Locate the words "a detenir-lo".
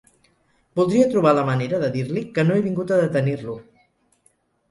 2.95-3.55